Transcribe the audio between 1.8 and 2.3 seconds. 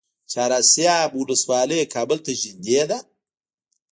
کابل